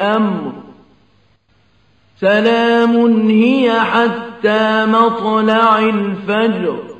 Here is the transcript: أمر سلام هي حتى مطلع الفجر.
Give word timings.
أمر 0.00 0.52
سلام 2.20 3.28
هي 3.30 3.80
حتى 3.80 4.86
مطلع 4.86 5.78
الفجر. 5.78 6.97